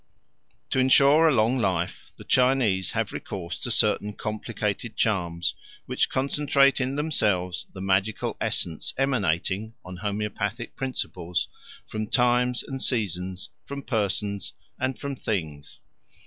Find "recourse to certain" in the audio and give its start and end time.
3.13-4.13